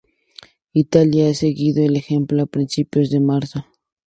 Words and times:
Italia 0.73 1.29
ha 1.29 1.33
seguido 1.35 1.83
el 1.85 1.95
ejemplo 1.95 2.41
a 2.41 2.45
principios 2.47 3.11
de 3.11 3.19
marzo. 3.19 3.67